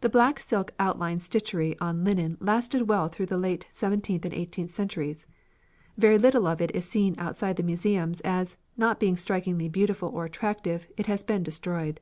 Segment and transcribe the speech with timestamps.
[0.00, 4.70] "The black silk outline stitchery on linen lasted well through the late seventeenth and eighteenth
[4.70, 5.26] centuries.
[5.96, 10.24] Very little of it is seen outside the museums, as, not being strikingly beautiful or
[10.24, 11.98] attractive, it has been destroyed.